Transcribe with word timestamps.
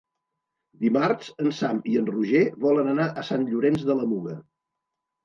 Dimarts 0.85 1.27
en 1.43 1.53
Sam 1.57 1.81
i 1.91 1.97
en 2.01 2.07
Roger 2.15 2.41
volen 2.63 2.89
anar 2.95 3.05
a 3.23 3.27
Sant 3.29 3.45
Llorenç 3.51 3.85
de 3.91 3.97
la 4.01 4.09
Muga. 4.15 4.35